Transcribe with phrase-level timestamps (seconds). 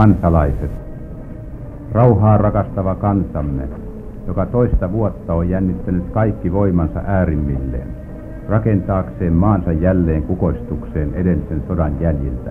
[0.00, 0.70] Kansalaiset,
[1.92, 3.68] rauhaa rakastava kansamme,
[4.26, 7.96] joka toista vuotta on jännittänyt kaikki voimansa äärimmilleen,
[8.48, 12.50] rakentaakseen maansa jälleen kukoistukseen edellisen sodan jäljiltä,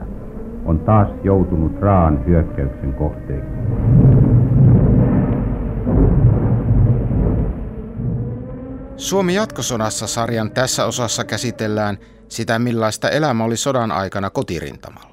[0.66, 3.50] on taas joutunut raan hyökkäyksen kohteeksi.
[8.96, 15.09] Suomi jatkosodassa sarjan tässä osassa käsitellään sitä, millaista elämä oli sodan aikana kotirintamalla.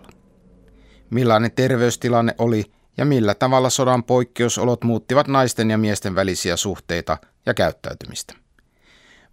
[1.11, 2.65] Millainen terveystilanne oli
[2.97, 8.35] ja millä tavalla sodan poikkeusolot muuttivat naisten ja miesten välisiä suhteita ja käyttäytymistä.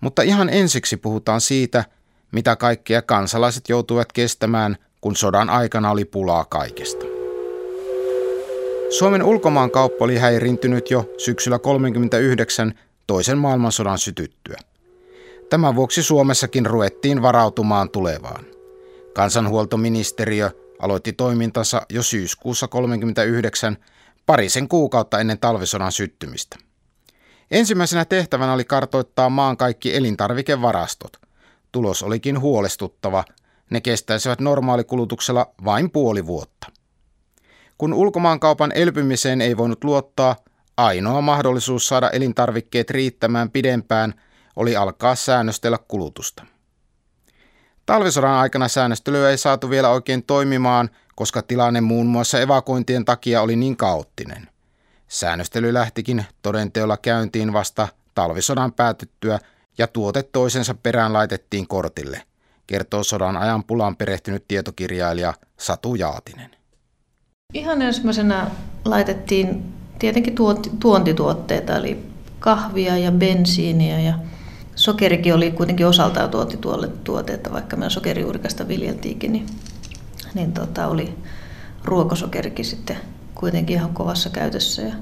[0.01, 1.85] Mutta ihan ensiksi puhutaan siitä,
[2.31, 7.05] mitä kaikkea kansalaiset joutuivat kestämään, kun sodan aikana oli pulaa kaikesta.
[8.97, 12.73] Suomen ulkomaankauppa oli häirintynyt jo syksyllä 1939
[13.07, 14.57] toisen maailmansodan sytyttyä.
[15.49, 18.45] Tämän vuoksi Suomessakin ruvettiin varautumaan tulevaan.
[19.13, 20.51] Kansanhuoltoministeriö
[20.83, 23.77] aloitti toimintansa jo syyskuussa 1939
[24.25, 26.57] parisen kuukautta ennen talvisodan syttymistä.
[27.51, 31.17] Ensimmäisenä tehtävänä oli kartoittaa maan kaikki elintarvikevarastot.
[31.71, 33.23] Tulos olikin huolestuttava.
[33.69, 36.67] Ne kestäisivät normaalikulutuksella vain puoli vuotta.
[37.77, 40.35] Kun ulkomaankaupan elpymiseen ei voinut luottaa,
[40.77, 44.13] ainoa mahdollisuus saada elintarvikkeet riittämään pidempään
[44.55, 46.45] oli alkaa säännöstellä kulutusta.
[47.85, 53.55] Talvisodan aikana säännöstelyä ei saatu vielä oikein toimimaan, koska tilanne muun muassa evakuointien takia oli
[53.55, 54.47] niin kaoottinen.
[55.07, 59.39] Säännöstely lähtikin todenteolla käyntiin vasta talvisodan päätyttyä
[59.77, 62.21] ja tuote toisensa perään laitettiin kortille,
[62.67, 66.55] kertoo sodan ajan pulaan perehtynyt tietokirjailija Satu Jaatinen.
[67.53, 68.51] Ihan ensimmäisenä
[68.85, 70.35] laitettiin tietenkin
[70.79, 72.05] tuontituotteita, eli
[72.39, 74.13] kahvia ja bensiiniä ja
[74.75, 79.45] sokerikin oli kuitenkin osaltaan tuotti tuolle tuotteita, vaikka meillä sokerijuurikasta viljeltiinkin, niin,
[80.33, 81.17] niin tota, oli
[81.83, 82.97] ruokosokerikin sitten
[83.35, 84.81] kuitenkin ihan kovassa käytössä.
[84.81, 84.93] Ja,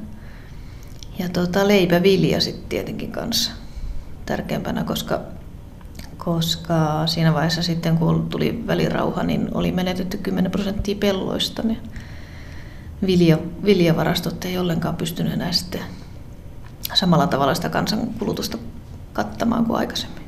[1.19, 3.51] ja tota, leipävilja sitten tietenkin kanssa
[4.25, 5.21] tärkeämpänä, koska,
[6.17, 11.79] koska siinä vaiheessa sitten kun tuli välirauha, niin oli menetetty 10 prosenttia pelloista, niin
[13.05, 15.81] vilja, viljavarastot ei ollenkaan pystynyt enää sitten
[16.93, 18.57] samalla tavalla sitä kansankulutusta
[19.13, 20.21] kattamaan kuin aikaisemmin.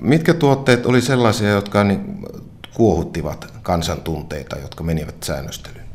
[0.00, 2.26] Mitkä tuotteet oli sellaisia, jotka niin
[2.74, 5.86] kuohuttivat kansantunteita, jotka menivät säännöstelyyn?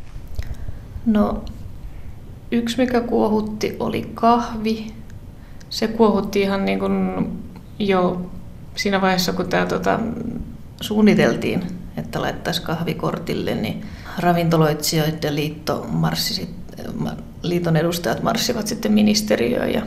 [1.05, 1.43] No,
[2.51, 4.93] yksi mikä kuohutti oli kahvi.
[5.69, 7.27] Se kuohutti ihan niin kuin
[7.79, 8.29] jo
[8.75, 9.99] siinä vaiheessa, kun tämä tota,
[10.81, 11.63] suunniteltiin,
[11.97, 13.85] että laittaisi kahvikortille, niin
[14.19, 16.49] ravintoloitsijoiden liitto marssi,
[17.41, 19.81] liiton edustajat marssivat sitten ministeriöön ja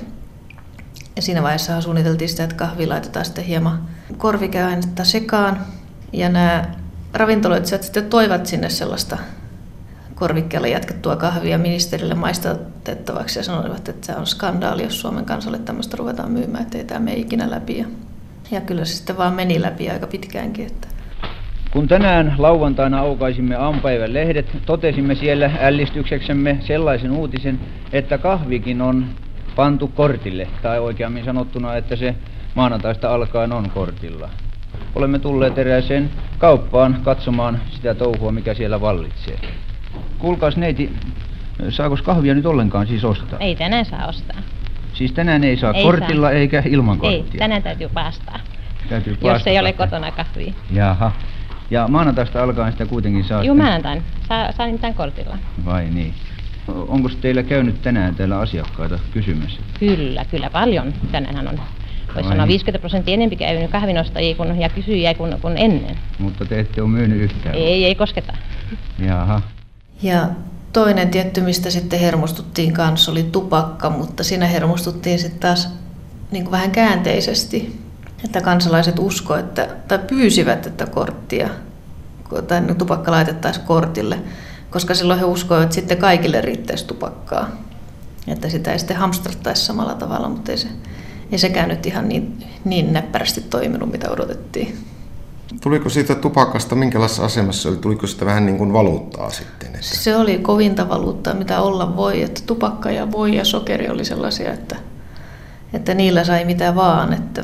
[1.16, 3.80] ja siinä vaiheessa suunniteltiin sitä, että kahvi laitetaan sitten hieman
[4.16, 5.58] korvikeainetta sekaan.
[6.12, 6.64] Ja nämä
[7.14, 9.18] ravintoloitsijat sitten toivat sinne sellaista
[10.14, 15.96] korvikkeella jatkettua kahvia ministerille maistatettavaksi ja sanoivat, että se on skandaali, jos Suomen kansalle tämmöistä
[15.96, 17.78] ruvetaan myymään, että ei tämä mene ikinä läpi.
[17.78, 17.84] Ja,
[18.50, 20.66] ja kyllä se sitten vaan meni läpi aika pitkäänkin.
[20.66, 20.88] Että.
[21.70, 27.60] Kun tänään lauantaina aukaisimme aamupäivän lehdet, totesimme siellä ällistykseksemme sellaisen uutisen,
[27.92, 29.06] että kahvikin on
[29.60, 32.14] pantu kortille, tai oikeammin sanottuna, että se
[32.54, 34.28] maanantaista alkaen on kortilla.
[34.94, 39.38] Olemme tulleet erääseen kauppaan katsomaan sitä touhua, mikä siellä vallitsee.
[40.18, 40.92] Kuulkaas neiti,
[41.68, 43.38] saako kahvia nyt ollenkaan siis ostaa?
[43.38, 44.36] Ei tänään saa ostaa.
[44.94, 46.32] Siis tänään ei saa ei kortilla saa.
[46.32, 47.32] eikä ilman korttia?
[47.32, 48.40] Ei, tänään täytyy päästää.
[48.88, 50.52] Täytyy Jos ei ole kotona kahvia.
[50.72, 51.12] Jaha.
[51.70, 53.44] Ja maanantaista alkaen sitä kuitenkin saa?
[53.44, 54.02] Joo, maanantain.
[54.28, 55.38] Saa, saa nimittäin kortilla.
[55.64, 56.14] Vai niin.
[56.88, 59.60] Onko teillä käynyt tänään täällä asiakkaita kysymässä?
[59.80, 60.94] Kyllä, kyllä paljon.
[61.12, 61.60] Tänään on
[62.14, 65.98] voisi sanoa 50 prosenttia enemmän käynyt kahvinostajia kun, ja kysyjiä kuin, kuin ennen.
[66.18, 67.54] Mutta te ette ole myynyt yhtään?
[67.54, 68.32] Ei, ei kosketa.
[68.98, 69.40] Jaha.
[70.02, 70.28] Ja
[70.72, 75.68] toinen tietty, mistä sitten hermostuttiin kanssa, oli tupakka, mutta siinä hermostuttiin sitten taas
[76.30, 77.80] niin kuin vähän käänteisesti,
[78.24, 81.48] että kansalaiset usko, että, tai pyysivät, että korttia
[82.48, 84.18] tai tupakka laitettaisiin kortille
[84.70, 87.48] koska silloin he uskoivat, että sitten kaikille riittäisi tupakkaa.
[88.28, 90.68] Että sitä ei sitten hamstrattaisi samalla tavalla, mutta ei, se,
[91.32, 94.78] ei sekään nyt ihan niin, niin näppärästi toiminut, mitä odotettiin.
[95.60, 97.76] Tuliko siitä tupakasta, minkälaisessa asemassa oli?
[97.76, 99.68] Tuliko sitä vähän niin kuin valuuttaa sitten?
[99.68, 99.80] Että...
[99.82, 102.22] Se oli kovinta valuuttaa, mitä olla voi.
[102.22, 104.76] Että tupakka ja voi ja sokeri oli sellaisia, että,
[105.72, 107.12] että niillä sai mitä vaan.
[107.12, 107.42] Että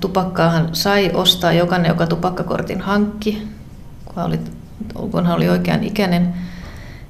[0.00, 3.48] tupakkaahan sai ostaa jokainen, joka tupakkakortin hankki,
[4.04, 4.40] kunhan oli,
[5.10, 6.34] kunhan oli oikean ikäinen.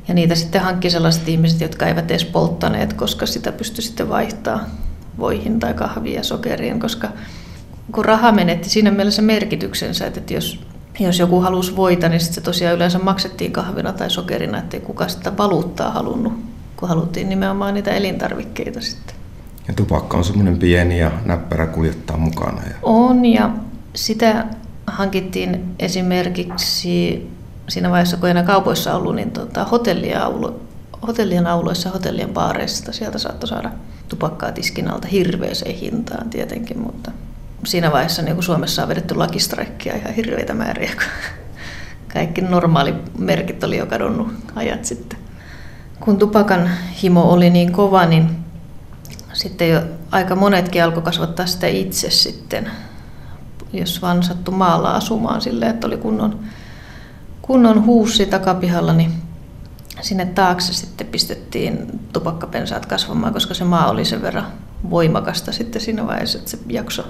[0.09, 4.61] Ja niitä sitten hankki sellaiset ihmiset, jotka eivät edes polttaneet, koska sitä pystyi sitten vaihtaa
[5.19, 7.09] voihin tai kahviin ja sokeriin, koska
[7.93, 10.61] kun raha menetti siinä mielessä merkityksensä, että jos
[11.01, 15.37] jos joku halusi voita, niin se tosiaan yleensä maksettiin kahvina tai sokerina, ettei kukaan sitä
[15.37, 16.33] valuuttaa halunnut,
[16.77, 19.17] kun haluttiin nimenomaan niitä elintarvikkeita sitten.
[19.69, 22.63] Ja tupakka on semmoinen pieni ja näppärä kuljettaa mukana.
[22.63, 22.75] Ja...
[22.83, 23.51] On ja
[23.95, 24.47] sitä
[24.87, 27.29] hankittiin esimerkiksi
[27.69, 30.61] siinä vaiheessa, kun ei enää kaupoissa ollut, niin tota, hotellien, aulo,
[31.07, 33.71] hotellien auloissa, hotellien baareista sieltä saattoi saada
[34.09, 37.11] tupakkaa tiskin alta hirveäseen hintaan tietenkin, mutta
[37.65, 41.33] siinä vaiheessa niin kun Suomessa on vedetty lakistrekkiä ihan hirveitä määriä, kun
[42.15, 45.19] kaikki normaali merkit oli jo kadonnut ajat sitten.
[46.01, 46.71] Kun tupakan
[47.03, 48.37] himo oli niin kova, niin
[49.33, 52.71] sitten jo aika monetkin alkoi kasvattaa sitä itse sitten,
[53.73, 56.41] jos vaan sattui maalla asumaan silleen, että oli kunnon,
[57.49, 59.13] kunnon huussi takapihalla, niin
[60.01, 64.47] sinne taakse sitten pistettiin tupakkapensaat kasvamaan, koska se maa oli sen verran
[64.91, 67.05] voimakasta sitten siinä vaiheessa, että se jakso,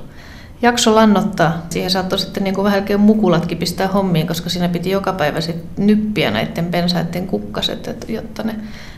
[0.62, 1.62] jakso lannottaa.
[1.70, 5.86] Siihen saattoi sitten niin kuin vähän mukulatkin pistää hommiin, koska siinä piti joka päivä sitten
[5.86, 8.54] nyppiä näiden pensaiden kukkaset, että, jotta ne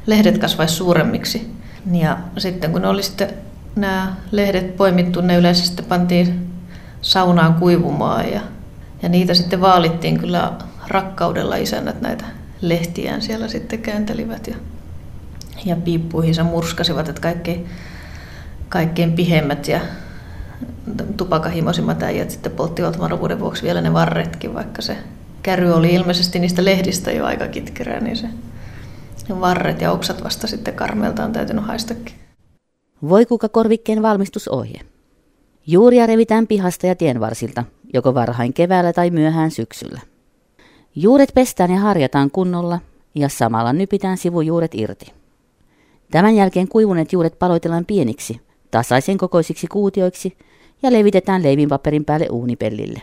[0.07, 1.55] lehdet kasvaisi suuremmiksi.
[1.93, 3.29] Ja sitten kun oli sitten
[3.77, 6.51] nämä lehdet poimittu, ne yleensä sitten pantiin
[7.03, 8.41] saunaan kuivumaan ja,
[9.03, 10.53] ja niitä sitten vaalittiin kyllä
[10.91, 12.25] rakkaudella isännät näitä
[12.61, 14.57] lehtiään siellä sitten kääntelivät ja,
[15.65, 17.67] ja piippuihinsa murskasivat, että kaikkein,
[18.69, 19.81] kaikkein pihemmät ja
[21.17, 24.97] tupakahimoisimmat äijät sitten polttivat varmuuden vuoksi vielä ne varretkin, vaikka se
[25.43, 28.29] käry oli ilmeisesti niistä lehdistä jo aika kitkerää, niin se
[29.41, 32.15] varret ja oksat vasta sitten karmelta on täytynyt haistakin.
[33.29, 34.81] kuka korvikkeen valmistusohje.
[35.67, 37.65] Juuria revitään pihasta ja tienvarsilta,
[37.95, 40.01] joko varhain keväällä tai myöhään syksyllä.
[40.95, 42.81] Juuret pestään ja harjataan kunnolla
[43.15, 45.13] ja samalla nypitään sivujuuret irti.
[46.11, 48.41] Tämän jälkeen kuivuneet juuret paloitellaan pieniksi,
[48.71, 50.37] tasaisen kokoisiksi kuutioiksi
[50.83, 53.01] ja levitetään leivinpaperin päälle uunipellille.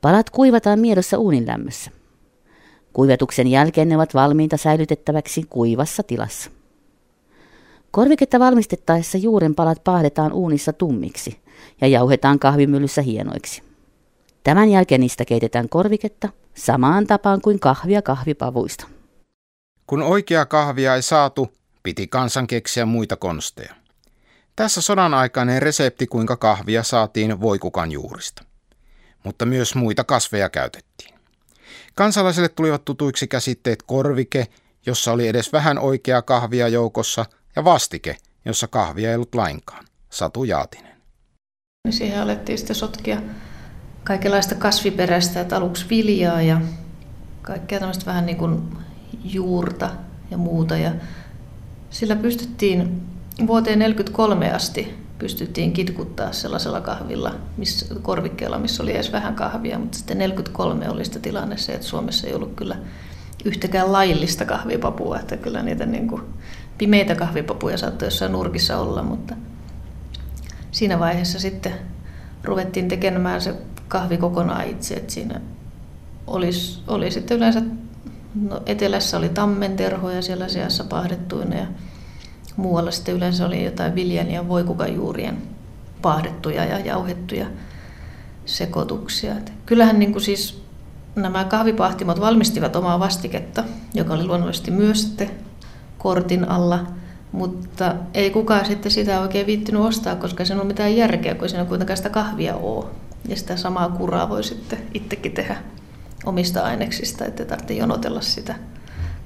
[0.00, 1.90] Palat kuivataan miedossa uunin lämmössä.
[2.92, 6.50] Kuivatuksen jälkeen ne ovat valmiita säilytettäväksi kuivassa tilassa.
[7.90, 11.38] Korviketta valmistettaessa juuren palat paahdetaan uunissa tummiksi
[11.80, 13.62] ja jauhetaan kahvimyllyssä hienoiksi.
[14.46, 18.86] Tämän jälkeen niistä keitetään korviketta samaan tapaan kuin kahvia kahvipavuista.
[19.86, 21.52] Kun oikea kahvia ei saatu,
[21.82, 23.74] piti kansan keksiä muita konsteja.
[24.56, 28.44] Tässä sodan aikainen resepti, kuinka kahvia saatiin voikukan juurista.
[29.24, 31.14] Mutta myös muita kasveja käytettiin.
[31.94, 34.46] Kansalaisille tulivat tutuiksi käsitteet korvike,
[34.86, 37.26] jossa oli edes vähän oikeaa kahvia joukossa,
[37.56, 39.84] ja vastike, jossa kahvia ei ollut lainkaan.
[40.10, 40.96] Satu Jaatinen.
[41.90, 43.20] Siihen alettiin sitten sotkia
[44.06, 46.60] kaikenlaista kasviperäistä, että aluksi viljaa ja
[47.42, 48.62] kaikkea tämmöistä vähän niin kuin
[49.24, 49.90] juurta
[50.30, 50.76] ja muuta.
[50.76, 50.92] Ja
[51.90, 52.78] sillä pystyttiin
[53.46, 59.98] vuoteen 1943 asti pystyttiin kitkuttaa sellaisella kahvilla, missä, korvikkeella, missä oli edes vähän kahvia, mutta
[59.98, 62.76] sitten 43 oli sitä tilanne se, että Suomessa ei ollut kyllä
[63.44, 66.22] yhtäkään laillista kahvipapua, että kyllä niitä niin kuin
[66.78, 69.34] pimeitä kahvipapuja saattoi jossain nurkissa olla, mutta
[70.70, 71.72] siinä vaiheessa sitten
[72.44, 73.54] ruvettiin tekemään se
[73.88, 75.40] kahvi kokonaan itse, että siinä
[76.26, 77.62] olisi, oli sitten yleensä,
[78.34, 81.66] no etelässä oli tammenterhoja siellä seassa pahdettuina ja
[82.56, 85.42] muualla sitten yleensä oli jotain viljan ja voikukajuurien
[86.02, 87.46] paahdettuja ja jauhettuja
[88.44, 89.32] sekoituksia.
[89.32, 90.62] Et kyllähän niin kuin siis
[91.16, 93.64] nämä kahvipahtimot valmistivat omaa vastiketta,
[93.94, 95.30] joka oli luonnollisesti myös sitten
[95.98, 96.86] kortin alla,
[97.32, 101.64] mutta ei kukaan sitten sitä oikein viittinyt ostaa, koska se on mitään järkeä, kun siinä
[101.64, 102.86] kuitenkaan sitä kahvia ole.
[103.28, 105.56] Ja sitä samaa kuraa voi sitten itsekin tehdä
[106.24, 108.54] omista aineksista, ettei tarvitse jonotella sitä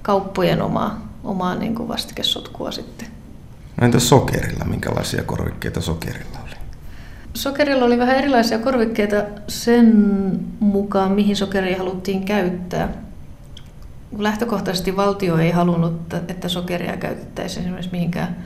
[0.03, 3.09] kauppojen omaa, omaa niin kuin vastikesotkua sitten.
[3.81, 4.65] No entä sokerilla?
[4.65, 6.55] Minkälaisia korvikkeita sokerilla oli?
[7.35, 9.17] Sokerilla oli vähän erilaisia korvikkeita
[9.49, 9.93] sen
[10.61, 12.89] mukaan, mihin sokeria haluttiin käyttää.
[14.19, 18.37] Lähtökohtaisesti valtio ei halunnut, että sokeria käytettäisiin esimerkiksi mihinkään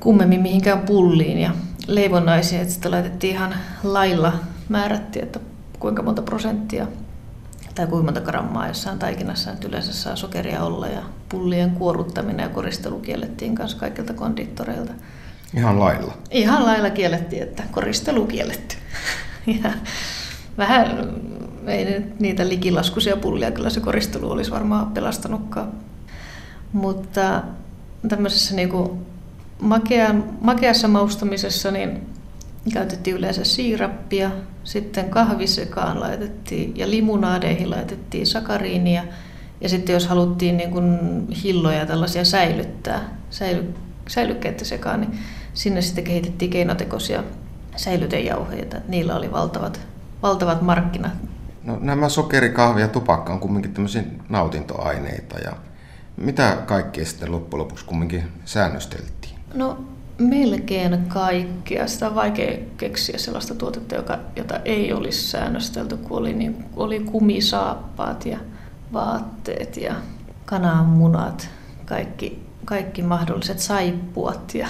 [0.00, 1.50] kummemmin mihinkään pulliin ja
[1.86, 3.54] leivonnaisiin, että sitä laitettiin ihan
[3.84, 4.32] lailla
[4.68, 5.40] määrättiin, että
[5.78, 6.86] kuinka monta prosenttia
[7.74, 12.48] tai kuinka monta grammaa jossain taikinassa nyt yleensä saa sokeria olla ja pullien kuoruttaminen ja
[12.48, 14.92] koristelu kiellettiin kanssa kaikilta kondittoreilta.
[15.56, 16.14] Ihan lailla?
[16.30, 18.76] Ihan lailla kiellettiin, että koristelu kielletty.
[19.62, 19.72] Ja
[20.58, 21.08] vähän
[21.66, 25.72] ei niitä likilaskuisia pullia kyllä se koristelu olisi varmaan pelastanutkaan.
[26.72, 27.42] Mutta
[28.08, 28.90] tämmöisessä niin kuin
[29.60, 32.06] makean, makeassa maustamisessa niin
[32.72, 34.30] käytettiin yleensä siirappia,
[34.64, 39.04] sitten kahvisekaan laitettiin ja limunaadeihin laitettiin sakariinia.
[39.60, 40.98] Ja sitten jos haluttiin niin kuin
[41.44, 43.74] hilloja tällaisia säilyttää, säily,
[44.08, 45.18] säilykkeitä sekaan, niin
[45.54, 47.24] sinne sitten kehitettiin keinotekoisia
[47.76, 48.76] säilytejauheita.
[48.88, 49.80] Niillä oli valtavat,
[50.22, 51.12] valtavat markkinat.
[51.64, 55.38] No, nämä sokeri, kahvi ja tupakka on kumminkin tämmöisiä nautintoaineita.
[55.38, 55.52] Ja
[56.16, 59.34] mitä kaikkea sitten loppujen lopuksi kumminkin säännösteltiin?
[59.54, 59.84] No
[60.18, 61.86] melkein kaikkea.
[61.86, 67.00] Sitä on vaikea keksiä sellaista tuotetta, joka, jota ei olisi säännöstelty, kun oli, niin, oli
[67.00, 68.38] kumisaappaat ja
[68.92, 69.94] vaatteet ja
[70.44, 71.48] kananmunat,
[71.84, 74.68] kaikki, kaikki mahdolliset saippuat ja,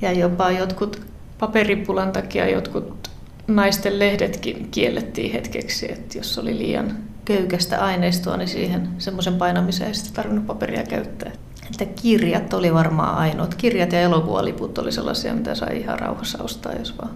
[0.00, 1.00] ja jopa jotkut
[1.38, 3.10] paperipulan takia jotkut
[3.46, 9.94] naisten lehdetkin kiellettiin hetkeksi, että jos oli liian köykästä aineistoa, niin siihen semmoisen painamiseen ei
[9.94, 11.32] sitten tarvinnut paperia käyttää.
[11.70, 13.54] Että kirjat oli varmaan ainoat.
[13.54, 17.10] Kirjat ja elokuvaliput oli sellaisia, mitä sai ihan rauhassa ostaa, jos vaan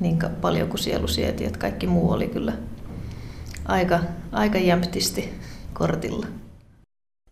[0.00, 1.44] niin paljon kuin sielu sieti.
[1.44, 2.52] Että kaikki muu oli kyllä
[3.64, 4.00] aika,
[4.32, 5.34] aika jämptisti
[5.72, 6.26] kortilla.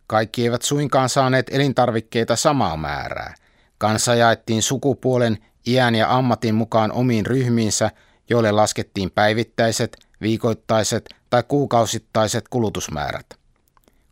[0.07, 3.35] Kaikki eivät suinkaan saaneet elintarvikkeita samaa määrää.
[3.79, 7.91] Kansa jaettiin sukupuolen, iän ja ammatin mukaan omiin ryhmiinsä,
[8.31, 13.27] joille laskettiin päivittäiset, viikoittaiset tai kuukausittaiset kulutusmäärät.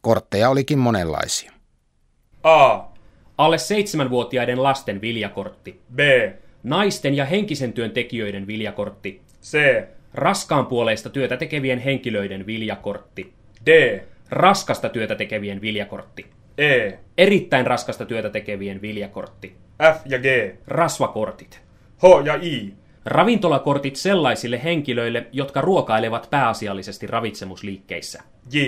[0.01, 1.56] Kortteja olikin monenlaisia.
[2.47, 2.89] A.
[3.39, 5.81] Alle seitsemänvuotiaiden lasten viljakortti.
[5.95, 5.99] B.
[6.63, 9.21] Naisten ja henkisen työn tekijöiden viljakortti.
[9.43, 9.59] C.
[10.15, 13.33] Raskaanpuoleista työtä tekevien henkilöiden viljakortti.
[13.67, 14.01] D.
[14.31, 16.27] Raskasta työtä tekevien viljakortti.
[16.59, 16.91] E.
[17.19, 19.57] Erittäin raskasta työtä tekevien viljakortti.
[19.95, 20.25] F ja G.
[20.67, 21.61] Rasvakortit.
[22.03, 22.75] H ja I.
[23.05, 28.23] Ravintolakortit sellaisille henkilöille, jotka ruokailevat pääasiallisesti ravitsemusliikkeissä.
[28.53, 28.59] J.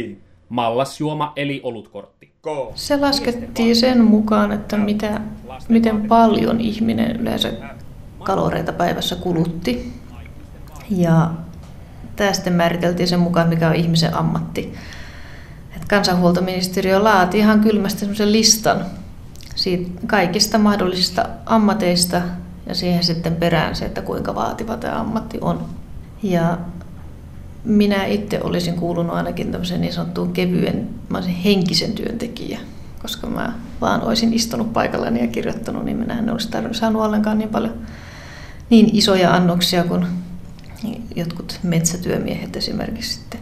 [0.49, 2.33] Mallasjuoma eli olutkortti.
[2.75, 5.21] Se laskettiin sen mukaan, että mitä,
[5.69, 7.53] miten paljon ihminen yleensä
[8.23, 9.93] kaloreita päivässä kulutti.
[10.91, 11.31] Ja
[12.17, 14.75] tästä määriteltiin sen mukaan, mikä on ihmisen ammatti.
[15.77, 18.85] Et kansanhuoltoministeriö laati ihan kylmästi sellaisen listan
[19.55, 22.23] siitä kaikista mahdollisista ammateista
[22.67, 25.65] ja siihen sitten perään se, että kuinka vaativa tämä ammatti on.
[26.23, 26.59] Ja
[27.65, 32.61] minä itse olisin kuulunut ainakin tämmöisen niin sanottuun kevyen, mä olisin henkisen työntekijä,
[33.03, 37.39] koska mä vaan olisin istunut paikallani ja kirjoittanut, niin minä en olisi tarvinnut saanut ollenkaan
[37.39, 37.75] niin paljon
[38.71, 40.07] niin isoja annoksia kuin
[41.17, 43.41] jotkut metsätyömiehet esimerkiksi sitten.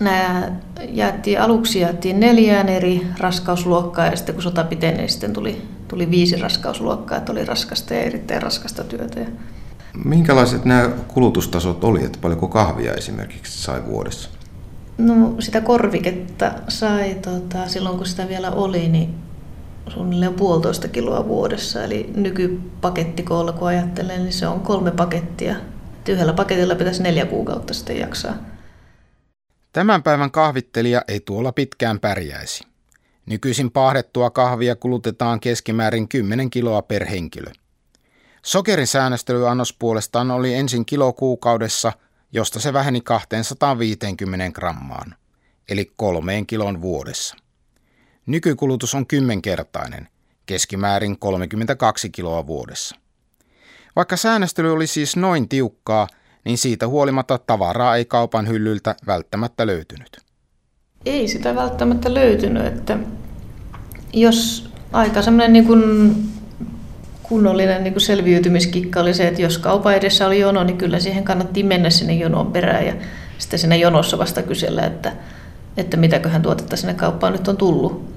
[0.00, 0.52] Nämä
[0.88, 6.10] jaettiin, aluksi jaettiin neljään eri raskausluokkaa ja sitten kun sota piteni, niin sitten tuli, tuli
[6.10, 9.20] viisi raskausluokkaa, että oli raskasta ja erittäin raskasta työtä.
[10.04, 14.30] Minkälaiset nämä kulutustasot oli, että paljonko kahvia esimerkiksi sai vuodessa?
[14.98, 19.14] No sitä korviketta sai tota, silloin kun sitä vielä oli, niin
[19.88, 21.84] suunnilleen puolitoista kiloa vuodessa.
[21.84, 25.56] Eli nykypakettikoolla kun ajattelen, niin se on kolme pakettia.
[25.98, 28.34] Et yhdellä paketilla pitäisi neljä kuukautta sitten jaksaa.
[29.72, 32.64] Tämän päivän kahvittelija ei tuolla pitkään pärjäisi.
[33.26, 37.50] Nykyisin pahdettua kahvia kulutetaan keskimäärin 10 kiloa per henkilö.
[38.48, 41.92] Sokerin säännöstelyannos puolestaan oli ensin kilo kuukaudessa,
[42.32, 45.14] josta se väheni 250 grammaan,
[45.68, 47.36] eli kolmeen kilon vuodessa.
[48.26, 50.08] Nykykulutus on kymmenkertainen,
[50.46, 52.96] keskimäärin 32 kiloa vuodessa.
[53.96, 56.08] Vaikka säännöstely oli siis noin tiukkaa,
[56.44, 60.16] niin siitä huolimatta tavaraa ei kaupan hyllyltä välttämättä löytynyt.
[61.06, 62.98] Ei sitä välttämättä löytynyt, että
[64.12, 66.14] jos aika semmoinen niin kuin
[67.28, 71.24] kunnollinen niin kuin selviytymiskikka oli se, että jos kaupan edessä oli jono, niin kyllä siihen
[71.24, 72.94] kannattiin mennä sinne jonoon perään ja
[73.38, 75.12] sitten siinä jonossa vasta kysellä, että,
[75.76, 78.08] että mitäköhän tuotetta sinne kauppaan nyt on tullut.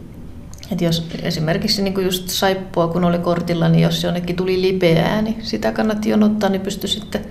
[0.71, 5.21] Et jos esimerkiksi niin kuin just saippua, kun oli kortilla, niin jos jonnekin tuli lipeää,
[5.21, 7.25] niin sitä kannatti jonottaa, niin pystyi sitten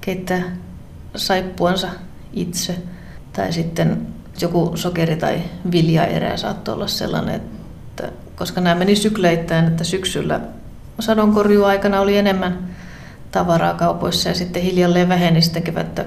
[0.00, 0.42] keittää
[1.16, 1.88] saippuansa
[2.32, 2.74] itse.
[3.32, 4.06] Tai sitten
[4.40, 10.40] joku sokeri- tai viljaerä saattoi olla sellainen, että koska nämä meni sykleittäin, että syksyllä
[11.00, 12.58] sadonkorjuaikana oli enemmän
[13.30, 16.04] tavaraa kaupoissa ja sitten hiljalleen väheni sitten kevättä,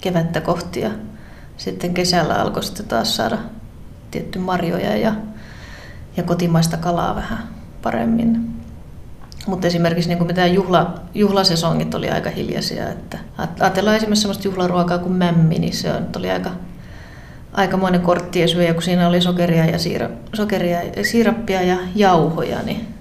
[0.00, 0.90] kevättä kohti ja
[1.56, 3.38] sitten kesällä alkoi sitten taas saada
[4.10, 5.12] tietty marjoja ja,
[6.16, 7.48] ja kotimaista kalaa vähän
[7.82, 8.50] paremmin.
[9.46, 12.88] Mutta esimerkiksi niin mitä juhla, juhlasesongit oli aika hiljaisia.
[12.88, 13.18] Että
[13.60, 16.50] ajatellaan esimerkiksi sellaista juhlaruokaa kuin mämmi, niin se oli aika,
[17.52, 22.99] aikamoinen korttiesyöjä, kun siinä oli sokeria ja, siira, sokeria ja siirappia ja jauhoja, niin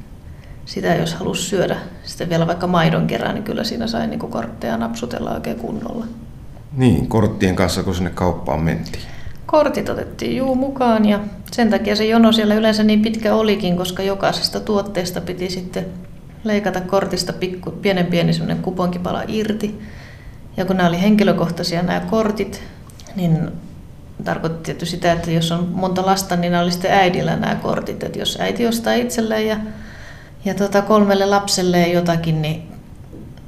[0.69, 4.77] sitä jos halusi syödä sitten vielä vaikka maidon kerran, niin kyllä siinä sai niin kortteja
[4.77, 6.05] napsutella oikein kunnolla.
[6.77, 9.03] Niin, korttien kanssa kun sinne kauppaan mentiin.
[9.45, 11.19] Kortit otettiin juu mukaan ja
[11.51, 15.85] sen takia se jono siellä yleensä niin pitkä olikin, koska jokaisesta tuotteesta piti sitten
[16.43, 19.81] leikata kortista pikku, pienen pieni semmoinen kuponkipala irti.
[20.57, 22.63] Ja kun nämä oli henkilökohtaisia nämä kortit,
[23.15, 23.51] niin
[24.23, 28.03] tarkoitti tietysti sitä, että jos on monta lasta, niin nämä oli sitten äidillä nämä kortit.
[28.03, 29.57] Että jos äiti ostaa itselleen ja,
[30.45, 32.71] ja tota kolmelle lapselle jotakin, niin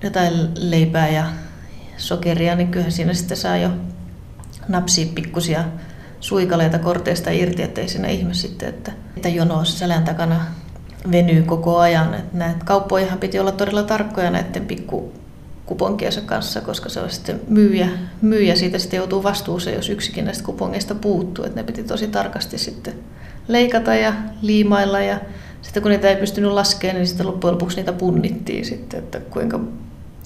[0.04, 1.26] jotain leipää ja
[1.98, 3.70] sokeria, niin kyllä siinä sitten saa jo
[4.68, 5.64] napsia pikkusia
[6.20, 10.46] suikaleita korteista irti, ettei sinne ihme sitten, että, että jono selän takana
[11.12, 12.14] venyy koko ajan.
[12.14, 15.14] Että näitä kauppojahan piti olla todella tarkkoja näiden pikku
[15.66, 17.90] kuponkiensa kanssa, koska se on sitten myyjä,
[18.22, 21.46] myyjä siitä sitten joutuu vastuuseen, jos yksikin näistä kupongeista puuttuu.
[21.46, 22.94] Että ne piti tosi tarkasti sitten
[23.48, 25.20] leikata ja liimailla ja
[25.62, 29.60] sitten kun niitä ei pystynyt laskemaan, niin sitten loppujen lopuksi niitä punnittiin sitten, että kuinka,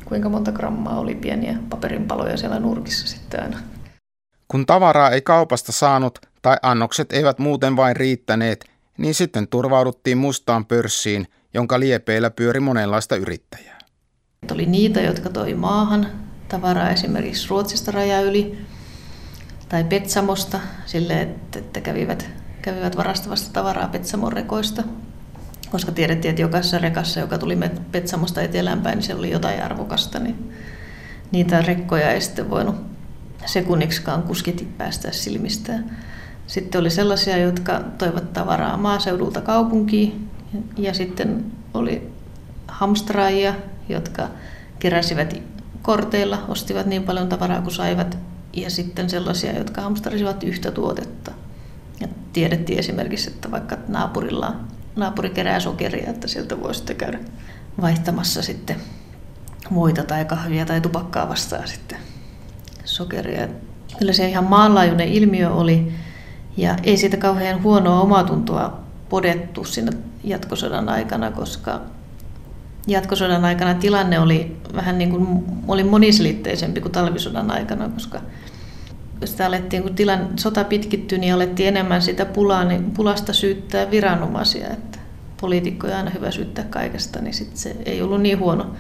[0.06, 3.60] kuinka monta grammaa oli pieniä paperinpaloja siellä nurkissa sitten aina.
[4.48, 8.66] Kun tavaraa ei kaupasta saanut tai annokset eivät muuten vain riittäneet,
[8.98, 13.80] niin sitten turvauduttiin mustaan pörssiin, jonka liepeillä pyöri monenlaista yrittäjää.
[14.52, 16.08] Oli niitä, jotka toi maahan
[16.48, 18.58] tavaraa esimerkiksi Ruotsista raja yli
[19.70, 22.30] tai Petsamosta sille, että, että kävivät,
[22.62, 24.84] kävivät varastavasta tavaraa Petsamon rekoista
[25.76, 27.58] koska tiedettiin, että jokaisessa rekassa, joka tuli
[27.92, 30.54] Petsamosta eteläänpäin, niin siellä oli jotain arvokasta, niin
[31.32, 32.76] niitä rekkoja ei sitten voinut
[33.46, 35.98] sekunniksikaan kuskit päästä silmistään.
[36.48, 40.30] Sitten oli sellaisia, jotka toivat tavaraa maaseudulta kaupunkiin
[40.78, 42.12] ja sitten oli
[42.68, 43.54] hamstraajia,
[43.90, 44.28] jotka
[44.80, 45.42] keräsivät
[45.82, 48.18] korteilla, ostivat niin paljon tavaraa kuin saivat
[48.54, 51.32] ja sitten sellaisia, jotka hamstrasivat yhtä tuotetta.
[52.00, 54.56] Ja tiedettiin esimerkiksi, että vaikka naapurilla
[54.96, 57.20] naapuri kerää sokeria, että sieltä voi sitten käydä
[57.82, 58.76] vaihtamassa sitten
[59.74, 61.98] voita tai kahvia tai tupakkaa vastaan sitten
[62.86, 63.48] sokeria.
[64.00, 65.94] Kyllä se ihan maanlaajuinen ilmiö oli
[66.58, 69.92] ja ei siitä kauhean huonoa omatuntoa podettu siinä
[70.24, 71.82] jatkosodan aikana, koska
[72.88, 78.22] jatkosodan aikana tilanne oli vähän niin kuin oli moniselitteisempi kuin talvisodan aikana, koska
[79.26, 84.68] sitä alettiin, kun tilan, sota pitkittyi, niin alettiin enemmän sitä pulaa, niin pulasta syyttää viranomaisia.
[84.68, 85.00] Että
[85.42, 88.76] poliitikkoja aina hyvä syyttää kaikesta, niin sit se ei ollut niin huono,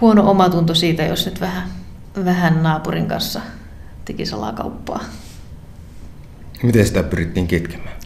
[0.00, 1.68] huono omatunto siitä, jos nyt vähän,
[2.24, 3.40] vähän naapurin kanssa
[4.04, 5.04] teki salakauppaa.
[6.62, 7.96] Miten sitä pyrittiin kitkemään?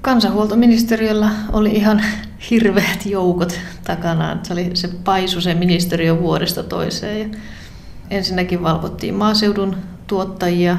[0.00, 2.02] Kansanhuoltoministeriöllä oli ihan
[2.50, 4.40] hirveät joukot takanaan.
[4.42, 7.20] Se, oli, se paisu se ministeriö vuodesta toiseen.
[7.20, 7.38] Ja
[8.10, 9.76] ensinnäkin valvottiin maaseudun
[10.10, 10.76] tuottajia,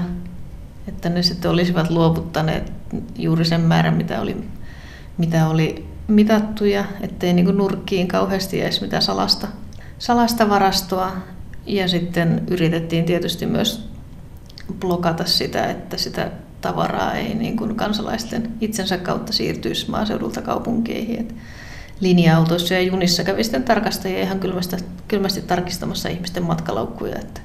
[0.88, 2.72] että ne sitten olisivat luovuttaneet
[3.17, 4.38] juuri sen määrän, mitä oli,
[5.17, 9.48] mitä oli mitattu ja ettei niin nurkkiin kauheasti edes mitään salasta,
[10.00, 11.12] salasta varastoa.
[11.65, 13.89] Ja sitten yritettiin tietysti myös
[14.80, 21.20] blokata sitä, että sitä tavaraa ei niin kuin kansalaisten itsensä kautta siirtyisi maaseudulta kaupunkeihin.
[21.20, 21.36] Et
[22.00, 24.76] linja-autoissa ja junissa kävi sitten tarkastajia ihan kylmästi,
[25.08, 27.41] kylmästi tarkistamassa ihmisten matkalaukkuja, että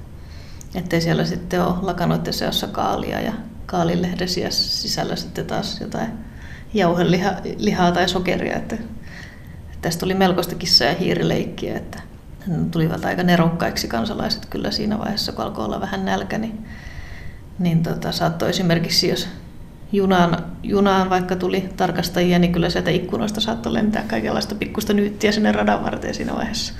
[0.74, 3.32] ettei siellä sitten ole lakanoiden seossa kaalia ja
[3.66, 6.08] kaalilehden sisällä sitten taas jotain
[6.74, 8.56] jauhelihaa tai sokeria.
[8.56, 8.76] Että,
[9.82, 12.02] tästä oli melkoista kissa- ja hiirileikkiä, että
[12.70, 16.66] tulivat aika nerokkaiksi kansalaiset kyllä siinä vaiheessa, kun alkoi olla vähän nälkä, niin,
[17.58, 19.28] niin tota, saattoi esimerkiksi, jos
[19.92, 25.52] junaan, junaan vaikka tuli tarkastajia, niin kyllä sieltä ikkunoista saattoi lentää kaikenlaista pikkusta nyyttiä sinne
[25.52, 26.74] radan varteen siinä vaiheessa.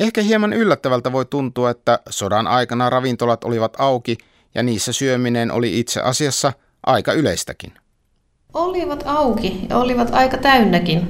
[0.00, 4.18] Ehkä hieman yllättävältä voi tuntua, että sodan aikana ravintolat olivat auki
[4.54, 6.52] ja niissä syöminen oli itse asiassa
[6.86, 7.72] aika yleistäkin.
[8.54, 11.08] Olivat auki ja olivat aika täynnäkin,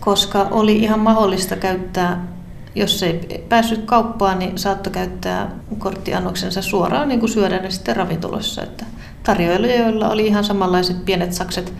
[0.00, 2.26] koska oli ihan mahdollista käyttää,
[2.74, 8.62] jos ei päässyt kauppaan, niin saattoi käyttää korttiannoksensa suoraan niin kuin syödä ne sitten ravintoloissa.
[8.62, 8.84] Että
[9.22, 11.72] tarjoilijoilla oli ihan samanlaiset pienet sakset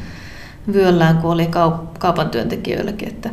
[0.73, 1.49] vyöllään kuin oli
[1.99, 3.09] kaupan työntekijöilläkin.
[3.09, 3.31] Että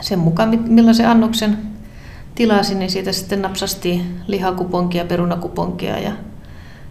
[0.00, 1.69] sen mukaan, millaisen annoksen
[2.40, 6.12] tilasin, niin siitä sitten napsasti lihakuponkia, perunakuponkia ja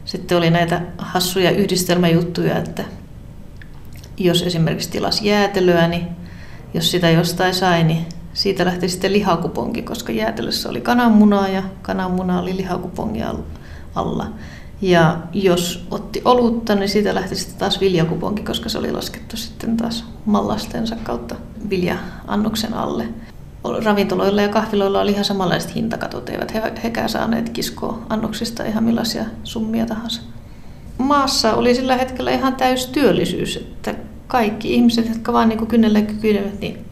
[0.06, 2.84] sitten oli näitä hassuja yhdistelmäjuttuja, että
[4.18, 6.08] jos esimerkiksi tilas jäätelöä, niin
[6.74, 12.42] jos sitä jostain sai, niin siitä lähti sitten lihakuponki, koska jäätelössä oli kananmunaa ja kananmuna
[12.42, 13.34] oli lihakupongia
[13.96, 14.28] alla.
[14.82, 19.78] Ja jos otti olutta, niin siitä lähti sitten taas viljakuponki, koska se oli laskettu sitten
[19.78, 21.36] taas mallastensa kautta
[21.70, 23.08] vilja-annoksen alle
[23.64, 29.26] ravintoloilla ja kahviloilla oli ihan samanlaiset hintakatot, eivät he, hekään saaneet kiskoa annoksista ihan millaisia
[29.44, 30.22] summia tahansa.
[30.98, 33.96] Maassa oli sillä hetkellä ihan täys työllisyys, että
[34.28, 36.86] kaikki ihmiset, jotka vaan niin kynnelle kykyivät, niin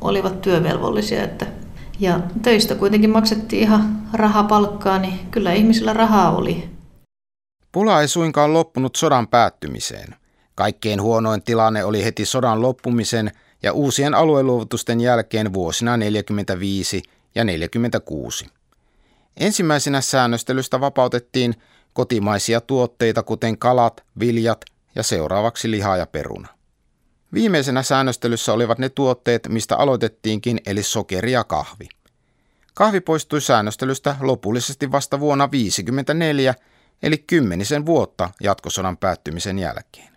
[0.00, 1.24] olivat työvelvollisia.
[1.24, 1.46] Että,
[2.00, 6.68] ja töistä kuitenkin maksettiin ihan rahapalkkaa, niin kyllä ihmisillä rahaa oli.
[7.72, 10.14] Pula ei suinkaan loppunut sodan päättymiseen.
[10.54, 13.30] Kaikkein huonoin tilanne oli heti sodan loppumisen–
[13.64, 17.02] ja uusien alueluovutusten jälkeen vuosina 45
[17.34, 18.46] ja 46.
[19.36, 21.54] Ensimmäisenä säännöstelystä vapautettiin
[21.92, 26.48] kotimaisia tuotteita kuten kalat, viljat ja seuraavaksi liha ja peruna.
[27.34, 31.88] Viimeisenä säännöstelyssä olivat ne tuotteet, mistä aloitettiinkin, eli sokeri ja kahvi.
[32.74, 36.54] Kahvi poistui säännöstelystä lopullisesti vasta vuonna 1954,
[37.02, 40.13] eli kymmenisen vuotta jatkosodan päättymisen jälkeen.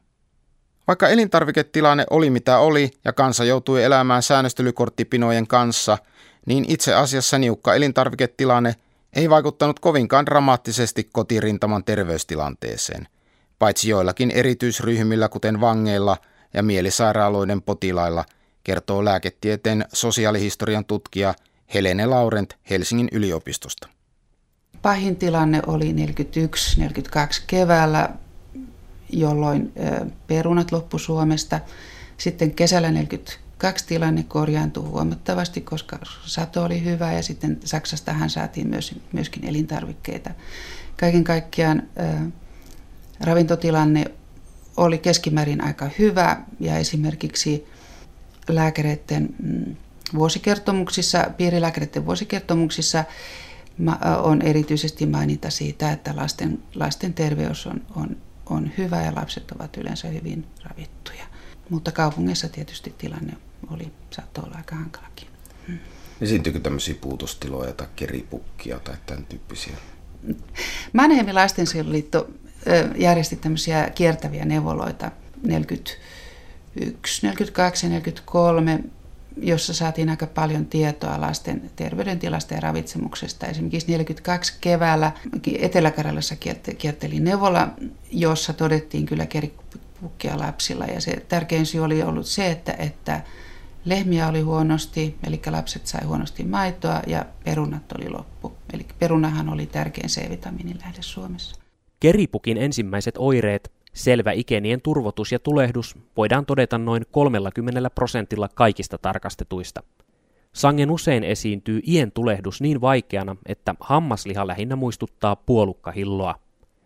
[0.88, 5.98] Vaikka elintarviketilanne oli mitä oli ja kansa joutui elämään säännöstelykorttipinojen kanssa,
[6.46, 8.76] niin itse asiassa niukka elintarviketilanne
[9.14, 13.08] ei vaikuttanut kovinkaan dramaattisesti kotirintaman terveystilanteeseen,
[13.60, 16.18] paitsi joillakin erityisryhmillä kuten vangeilla
[16.54, 18.26] ja mielisairaaloiden potilailla,
[18.64, 21.34] kertoo lääketieteen sosiaalihistorian tutkija
[21.74, 23.88] Helene Laurent Helsingin yliopistosta.
[24.82, 25.96] Pahin tilanne oli 41-42
[27.48, 28.10] keväällä,
[29.10, 29.74] jolloin
[30.28, 31.60] perunat loppu Suomesta.
[32.18, 38.96] Sitten kesällä 42 tilanne korjaantui huomattavasti, koska sato oli hyvä ja sitten Saksastahan saatiin myös,
[39.14, 40.30] myöskin elintarvikkeita.
[41.00, 41.84] Kaiken kaikkiaan
[43.20, 44.06] ravintotilanne
[44.78, 47.66] oli keskimäärin aika hyvä ja esimerkiksi
[48.50, 49.76] lääkäreiden mm,
[50.16, 53.04] vuosikertomuksissa, piirilääkäreiden vuosikertomuksissa
[54.24, 58.18] on erityisesti maininta siitä, että lasten, lasten terveys on, on,
[58.50, 61.24] on hyvä ja lapset ovat yleensä hyvin ravittuja.
[61.70, 63.34] Mutta kaupungissa tietysti tilanne
[63.72, 65.28] oli, saattoi olla aika hankalakin.
[65.68, 65.80] Hmm.
[66.22, 69.74] Esiintyykö tämmöisiä puutostiloja tai keripukkia tai tämän tyyppisiä?
[70.94, 72.30] Mannheimin lastensuojeluliitto
[72.96, 75.12] järjesti tämmöisiä kiertäviä neuvoloita
[75.44, 75.98] 41,
[77.24, 78.80] 42 43
[79.42, 83.46] jossa saatiin aika paljon tietoa lasten terveydentilasta ja ravitsemuksesta.
[83.46, 85.12] Esimerkiksi 42 keväällä
[85.60, 86.36] Etelä-Karjalassa
[86.78, 87.70] kierteli neuvola,
[88.12, 90.86] jossa todettiin kyllä keripukkia lapsilla.
[90.86, 93.22] Ja se tärkein syy oli ollut se, että, että
[93.86, 98.54] lehmiä oli huonosti, eli lapset sai huonosti maitoa ja perunat oli loppu.
[98.74, 101.56] Eli perunahan oli tärkein C-vitamiinin lähde Suomessa.
[102.00, 109.84] Keripukin ensimmäiset oireet Selvä ikenien turvotus ja tulehdus voidaan todeta noin 30 prosentilla kaikista tarkastetuista.
[110.54, 116.36] Sangen usein esiintyy ien tulehdus niin vaikeana, että hammasliha lähinnä muistuttaa puolukkahilloa.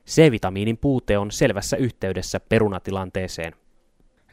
[0.08, 3.56] C-vitamiinin puute on selvässä yhteydessä perunatilanteeseen.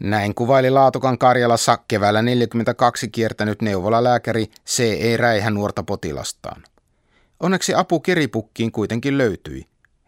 [0.00, 5.16] Näin kuvaili Laatukan Karjalassa keväällä 42 kiertänyt neuvolalääkäri C.E.
[5.16, 6.62] Räihä nuorta potilastaan.
[7.40, 9.66] Onneksi apu kiripukkiin kuitenkin löytyi.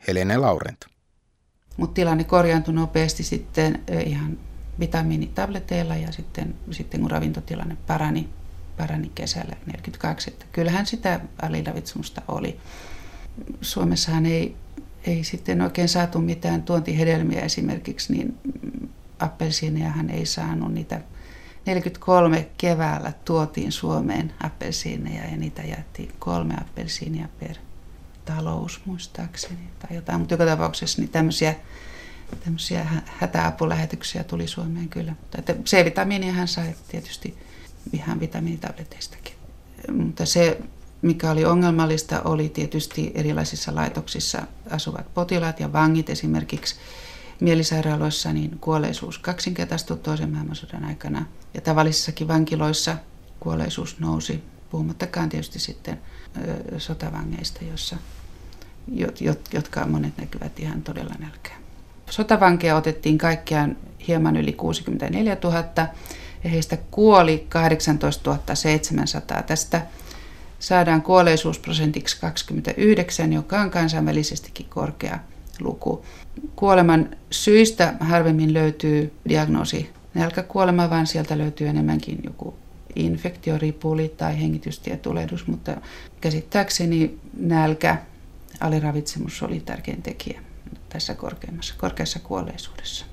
[0.08, 0.99] Helene Laurent.
[1.80, 4.38] Mutta tilanne korjaantui nopeasti sitten ihan
[4.80, 8.28] vitamiinitableteilla ja sitten, sitten kun ravintotilanne parani,
[8.76, 10.30] parani kesällä 42.
[10.30, 12.60] Että kyllähän sitä aliravitsemusta oli.
[13.60, 14.56] Suomessahan ei,
[15.06, 18.38] ei sitten oikein saatu mitään tuontihedelmiä esimerkiksi, niin
[19.18, 21.00] appelsiinejahan ei saanut niitä
[21.66, 27.56] 43 keväällä tuotiin Suomeen appelsiineja ja niitä jättiin kolme appelsiinia per
[28.34, 31.54] talous muistaakseni tai jotain, mutta joka tapauksessa niin tämmöisiä,
[32.44, 35.14] tämmöisiä hätäapulähetyksiä tuli Suomeen kyllä.
[35.38, 37.38] Että C-vitamiinia hän sai tietysti
[37.92, 39.34] ihan vitamiinitableteistakin.
[39.92, 40.60] Mutta se,
[41.02, 46.74] mikä oli ongelmallista, oli tietysti erilaisissa laitoksissa asuvat potilaat ja vangit esimerkiksi
[47.40, 51.26] mielisairaaloissa, niin kuolleisuus kaksinkertaistui toisen maailmansodan aikana.
[51.54, 52.96] Ja tavallisissakin vankiloissa
[53.40, 56.00] kuolleisuus nousi, puhumattakaan tietysti sitten
[56.78, 57.96] sotavangeista, jossa,
[59.52, 61.56] jotka monet näkyvät ihan todella nälkää.
[62.10, 63.76] Sotavankeja otettiin kaikkiaan
[64.08, 65.64] hieman yli 64 000
[66.44, 69.42] ja heistä kuoli 18 700.
[69.42, 69.86] Tästä
[70.58, 75.18] saadaan kuolleisuusprosentiksi 29, joka on kansainvälisestikin korkea
[75.60, 76.04] luku.
[76.56, 82.54] Kuoleman syistä harvemmin löytyy diagnoosi nälkäkuolema, vaan sieltä löytyy enemmänkin joku
[82.96, 85.76] infektioripuli tai hengitystietulehdus, mutta
[86.20, 87.98] käsittääkseni nälkä,
[88.60, 90.42] aliravitsemus oli tärkein tekijä
[90.88, 93.06] tässä korkeammassa, korkeassa kuolleisuudessa.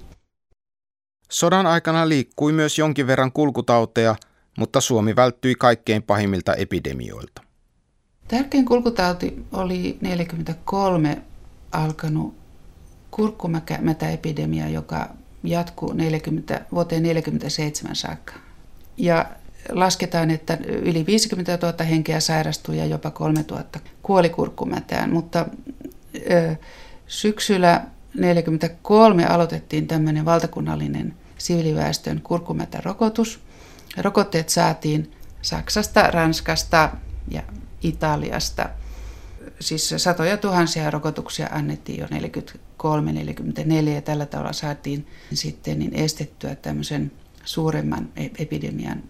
[1.30, 4.16] Sodan aikana liikkui myös jonkin verran kulkutauteja,
[4.58, 7.42] mutta Suomi välttyi kaikkein pahimmilta epidemioilta.
[8.28, 11.22] Tärkein kulkutauti oli 43
[11.72, 12.36] alkanut
[13.12, 15.10] kurkkumätäepidemia, joka
[15.44, 18.34] jatkuu 40, vuoteen 47 saakka.
[18.98, 19.26] Ja
[19.70, 23.64] lasketaan, että yli 50 000 henkeä sairastui ja jopa 3 000
[24.04, 25.46] kuoli kurkkumätään, mutta
[27.08, 27.82] syksyllä
[28.18, 33.40] 1943 aloitettiin tämmöinen valtakunnallinen siviiliväestön kurkkumätärokotus.
[33.98, 36.90] Rokotteet saatiin Saksasta, Ranskasta
[37.32, 37.42] ja
[37.82, 38.70] Italiasta.
[39.60, 42.10] Siis satoja tuhansia rokotuksia annettiin jo 43-44
[43.96, 47.12] ja tällä tavalla saatiin sitten niin estettyä tämmöisen
[47.46, 49.04] suuremman e-, epidemian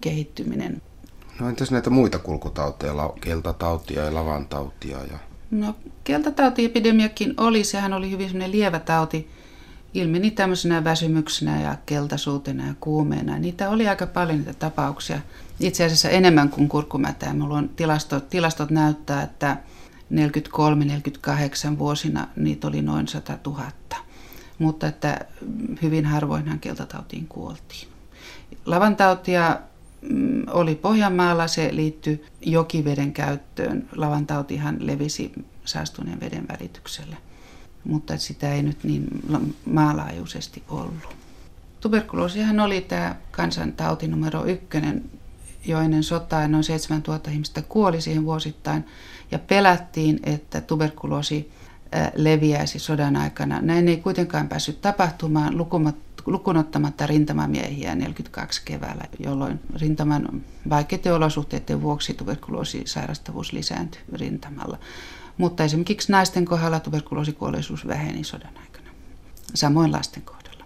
[0.00, 0.82] kehittyminen.
[1.40, 4.98] No entäs näitä muita kulkutauteja, keltatautia ja lavantautia?
[4.98, 5.18] Ja...
[5.50, 9.30] No keltatautiepidemiakin oli, sehän oli hyvin sellainen lievä tauti.
[9.94, 13.38] Ilmeni tämmöisenä väsymyksenä ja keltaisuutena ja kuumeena.
[13.38, 15.20] Niitä oli aika paljon niitä tapauksia.
[15.60, 17.34] Itse asiassa enemmän kuin kurkkumätää.
[17.34, 19.56] Mulla on tilastot, tilastot näyttää, että
[21.74, 23.64] 43-48 vuosina niitä oli noin 100 000.
[24.58, 25.26] Mutta että
[25.82, 27.88] hyvin harvoinhan keltatautiin kuoltiin.
[28.66, 29.60] Lavantautia
[30.46, 33.88] oli Pohjanmaalla, se liittyi jokiveden käyttöön.
[33.96, 35.32] Lavantautihan levisi
[35.64, 37.16] saastuneen veden välityksellä,
[37.84, 39.06] mutta sitä ei nyt niin
[39.64, 41.16] maalaajuisesti ollut.
[41.80, 45.04] Tuberkuloosihan oli tämä kansantauti numero ykkönen
[45.66, 48.84] jo ennen sotaa noin 7000 ihmistä kuoli siihen vuosittain
[49.30, 51.50] ja pelättiin, että tuberkuloosi
[52.14, 53.60] leviäisi sodan aikana.
[53.60, 55.58] Näin ei kuitenkaan päässyt tapahtumaan
[56.26, 64.78] lukunottamatta rintamamiehiä 42 keväällä, jolloin rintaman vaikeiden olosuhteiden vuoksi tuberkuloosisairastavuus lisääntyi rintamalla.
[65.38, 68.90] Mutta esimerkiksi naisten kohdalla tuberkuloosikuolleisuus väheni sodan aikana,
[69.54, 70.64] samoin lasten kohdalla.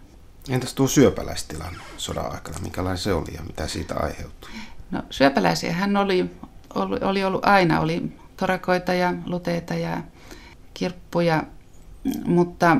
[0.48, 4.50] Entäs tuo syöpäläistilanne sodan aikana, minkälainen se oli ja mitä siitä aiheutui?
[4.90, 6.30] No syöpäläisiä hän oli,
[6.74, 10.02] oli, oli ollut aina, oli torakoita ja luteita ja
[10.74, 11.44] kirppuja,
[12.26, 12.76] mutta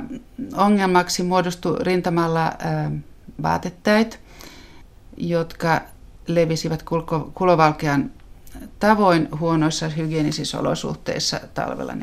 [0.57, 2.53] ongelmaksi muodostui rintamalla
[3.43, 4.21] vaatettäit,
[5.17, 5.81] jotka
[6.27, 6.83] levisivät
[7.35, 8.11] kulovalkean
[8.81, 11.97] tavoin huonoissa hygienisissä olosuhteissa talvella 41-42.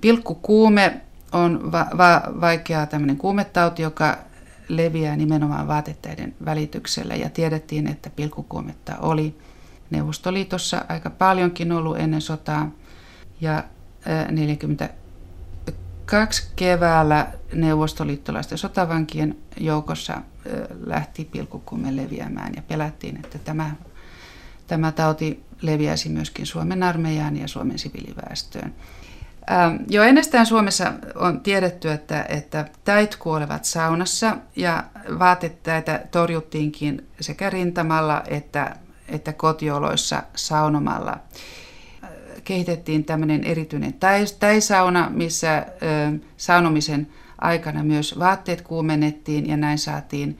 [0.00, 1.00] Pilkkukuume
[1.32, 4.18] on va- va- vaikea tämmöinen kuumetauti, joka
[4.68, 7.14] leviää nimenomaan vaatetteiden välityksellä.
[7.14, 9.38] Ja tiedettiin, että pilkkukuumetta oli.
[9.90, 12.70] Neuvostoliitossa aika paljonkin ollut ennen sotaa.
[13.40, 13.64] Ja
[14.30, 20.22] 42 keväällä neuvostoliittolaisten sotavankien joukossa
[20.86, 23.70] lähti pilkkukuume leviämään ja pelättiin, että tämä,
[24.66, 28.74] tämä tauti leviäisi myöskin Suomen armeijaan ja Suomen siviiliväestöön.
[29.50, 34.84] Ähm, jo ennestään Suomessa on tiedetty, että, että täit kuolevat saunassa ja
[35.18, 38.76] vaatettäitä torjuttiinkin sekä rintamalla että,
[39.08, 41.18] että kotioloissa saunomalla.
[42.44, 43.94] Kehitettiin tämmöinen erityinen
[44.40, 45.66] täisauna, missä
[46.36, 50.38] saunomisen aikana myös vaatteet kuumennettiin ja näin saatiin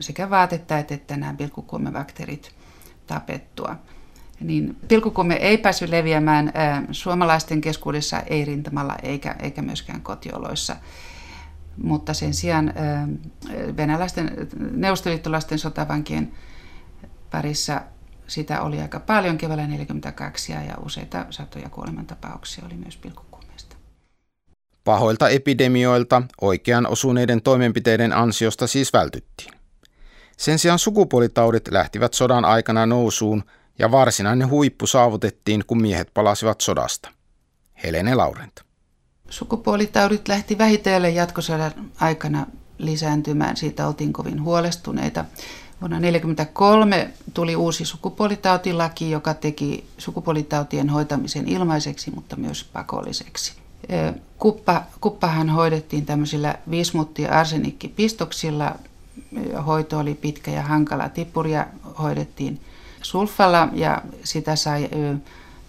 [0.00, 2.50] sekä vaatettäet että nämä pilkkukuumebakteerit
[3.06, 3.76] tapettua
[4.40, 6.52] niin pilkukumme ei päässyt leviämään
[6.90, 10.76] suomalaisten keskuudessa, ei rintamalla eikä, eikä myöskään kotioloissa.
[11.82, 12.74] Mutta sen sijaan
[13.76, 16.32] venäläisten, neuvostoliittolaisten sotavankien
[17.30, 17.80] parissa
[18.26, 23.76] sitä oli aika paljon keväällä 1942 ja useita satoja kuolemantapauksia oli myös pilkkukuumesta.
[24.84, 29.52] Pahoilta epidemioilta oikean osuneiden toimenpiteiden ansiosta siis vältyttiin.
[30.36, 33.44] Sen sijaan sukupuolitaudit lähtivät sodan aikana nousuun–
[33.78, 37.10] ja varsinainen huippu saavutettiin, kun miehet palasivat sodasta.
[37.84, 38.60] Helene Laurent.
[39.30, 42.46] Sukupuolitaudit lähti vähitellen jatkosodan aikana
[42.78, 43.56] lisääntymään.
[43.56, 45.24] Siitä oltiin kovin huolestuneita.
[45.84, 53.52] Vuonna 1943 tuli uusi sukupuolitautilaki, joka teki sukupuolitautien hoitamisen ilmaiseksi, mutta myös pakolliseksi.
[54.38, 58.74] Kuppa, kuppahan hoidettiin tämmöisillä vismutti- ja arsenikkipistoksilla.
[59.66, 61.08] Hoito oli pitkä ja hankala.
[61.08, 61.66] Tippuria
[61.98, 62.60] hoidettiin
[63.02, 64.88] sulfalla ja sitä sai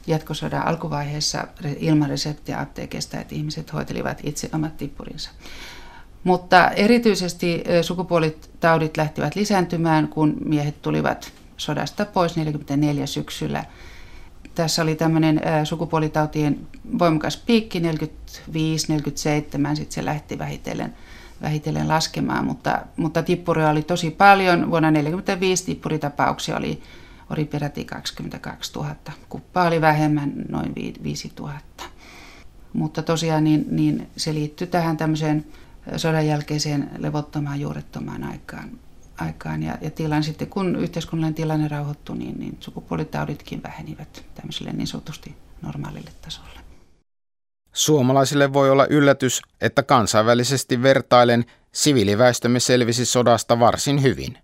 [0.07, 1.47] jatkosodan alkuvaiheessa
[1.79, 5.29] ilman reseptiä apteekista, että ihmiset hoitelivat itse omat tippurinsa.
[6.25, 13.65] Mutta erityisesti sukupuolitaudit lähtivät lisääntymään, kun miehet tulivat sodasta pois 44 syksyllä.
[14.55, 16.67] Tässä oli tämmöinen sukupuolitautien
[16.99, 17.83] voimakas piikki 45-47,
[19.75, 20.93] sitten se lähti vähitellen,
[21.41, 24.71] vähitellen laskemaan, mutta, mutta tippuria oli tosi paljon.
[24.71, 26.81] Vuonna 1945 tippuritapauksia oli
[27.29, 28.95] oli peräti 22 000.
[29.29, 31.53] Kuppaa oli vähemmän, noin 5 000.
[32.73, 35.45] Mutta tosiaan niin, niin se liittyy tähän tämmöiseen
[35.97, 38.71] sodan jälkeiseen levottomaan, juurettomaan aikaan.
[39.17, 39.63] aikaan.
[39.63, 45.35] Ja, ja tilan sitten, kun yhteiskunnallinen tilanne rauhoittui, niin, niin sukupuolitauditkin vähenivät tämmöiselle niin sanotusti
[45.61, 46.59] normaalille tasolle.
[47.73, 54.37] Suomalaisille voi olla yllätys, että kansainvälisesti vertailen siviiliväestömme selvisi sodasta varsin hyvin.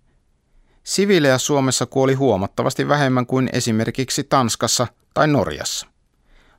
[0.84, 5.86] Siviilejä Suomessa kuoli huomattavasti vähemmän kuin esimerkiksi Tanskassa tai Norjassa.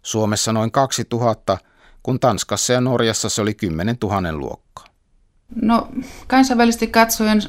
[0.02, 1.58] Suomessa noin 2000,
[2.04, 4.86] kun Tanskassa ja Norjassa se oli 10 000 luokkaa.
[5.62, 5.88] No
[6.28, 7.42] kansainvälisesti katsoen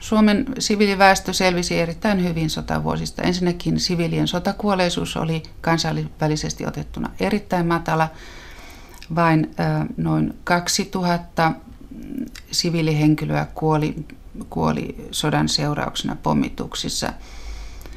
[0.00, 3.22] Suomen siviiliväestö selvisi erittäin hyvin sotavuosista.
[3.22, 8.08] Ensinnäkin siviilien sotakuolleisuus oli kansainvälisesti otettuna erittäin matala.
[9.14, 9.50] Vain
[9.96, 11.52] noin 2000
[12.50, 13.94] siviilihenkilöä kuoli
[14.50, 17.12] kuoli sodan seurauksena pommituksissa.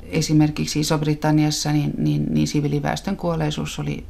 [0.03, 4.05] Esimerkiksi Iso-Britanniassa niin, niin, niin siviiliväestön kuolleisuus oli,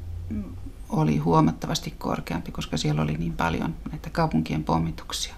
[0.89, 5.35] oli huomattavasti korkeampi, koska siellä oli niin paljon näitä kaupunkien pommituksia.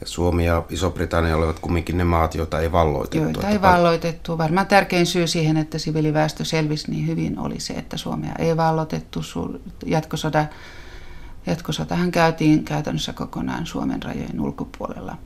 [0.00, 3.18] Ja Suomi ja Iso-Britannia olivat kumminkin ne maat, joita ei valloitettu.
[3.18, 4.38] Joita ei valloitettu.
[4.38, 9.20] Varmaan tärkein syy siihen, että siviiliväestö selvisi niin hyvin, oli se, että Suomea ei valloitettu.
[9.86, 10.46] Jatkosota,
[11.46, 15.16] jatkosotahan käytiin käytännössä kokonaan Suomen rajojen ulkopuolella.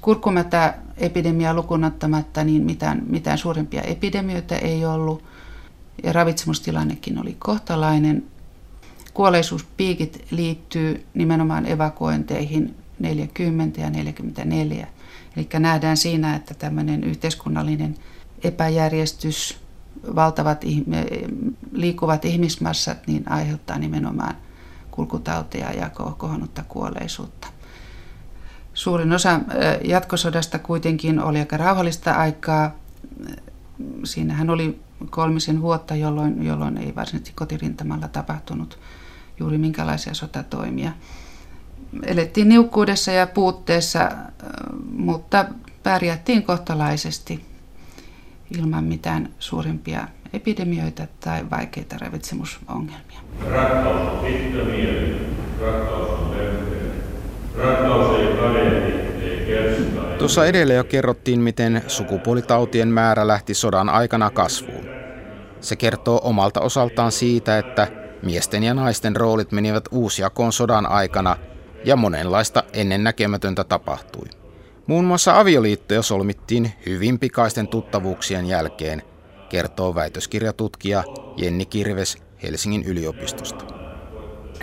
[0.00, 5.24] Kurkkumätä epidemia lukunottamatta, niin mitään, mitään suurempia epidemioita ei ollut.
[6.02, 8.24] Ja ravitsemustilannekin oli kohtalainen.
[9.18, 14.86] Kuolleisuuspiikit liittyy nimenomaan evakuointeihin 40 ja 44.
[15.36, 17.96] Eli nähdään siinä, että tämmöinen yhteiskunnallinen
[18.44, 19.60] epäjärjestys,
[20.14, 20.64] valtavat
[21.72, 24.34] liikkuvat ihmismassat, niin aiheuttaa nimenomaan
[24.90, 27.48] kulkutautia ja kohonnutta kuolleisuutta.
[28.74, 29.40] Suurin osa
[29.84, 32.74] jatkosodasta kuitenkin oli aika rauhallista aikaa.
[34.04, 38.78] Siinähän oli kolmisen vuotta, jolloin, jolloin ei varsinaisesti kotirintamalla tapahtunut
[39.40, 40.92] juuri minkälaisia sotatoimia.
[42.06, 44.10] Elettiin niukkuudessa ja puutteessa,
[44.92, 45.44] mutta
[45.82, 47.44] pärjättiin kohtalaisesti
[48.58, 53.20] ilman mitään suurimpia epidemioita tai vaikeita ravitsemusongelmia.
[53.50, 55.16] Rakkaus on pitkä mieli,
[55.60, 56.92] rakkaus on lempeä.
[57.56, 58.92] Rakkaus ei kadehdi,
[59.52, 60.18] ei.
[60.18, 64.84] Tuossa edellä jo kerrottiin, miten sukupuolitautien määrä lähti sodan aikana kasvuun.
[65.60, 67.88] Se kertoo omalta osaltaan siitä, että
[68.22, 71.36] miesten ja naisten roolit menivät uusjakoon sodan aikana
[71.84, 74.26] ja monenlaista ennennäkemätöntä tapahtui.
[74.86, 79.02] Muun muassa avioliittoja solmittiin hyvin pikaisten tuttavuuksien jälkeen,
[79.48, 81.04] kertoo väitöskirjatutkija
[81.36, 83.77] Jenni Kirves Helsingin yliopistosta